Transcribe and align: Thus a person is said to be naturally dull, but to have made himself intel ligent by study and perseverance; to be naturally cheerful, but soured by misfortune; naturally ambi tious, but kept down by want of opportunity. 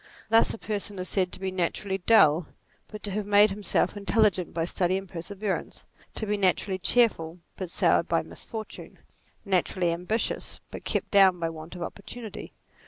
Thus 0.29 0.51
a 0.51 0.57
person 0.57 0.97
is 0.97 1.07
said 1.07 1.31
to 1.31 1.39
be 1.39 1.51
naturally 1.51 1.99
dull, 1.99 2.47
but 2.87 3.03
to 3.03 3.11
have 3.11 3.27
made 3.27 3.51
himself 3.51 3.93
intel 3.93 4.23
ligent 4.25 4.51
by 4.51 4.65
study 4.65 4.97
and 4.97 5.07
perseverance; 5.07 5.85
to 6.15 6.25
be 6.25 6.37
naturally 6.37 6.79
cheerful, 6.79 7.37
but 7.55 7.69
soured 7.69 8.07
by 8.07 8.23
misfortune; 8.23 8.97
naturally 9.45 9.89
ambi 9.89 10.07
tious, 10.07 10.59
but 10.71 10.85
kept 10.85 11.11
down 11.11 11.39
by 11.39 11.51
want 11.51 11.75
of 11.75 11.83
opportunity. 11.83 12.51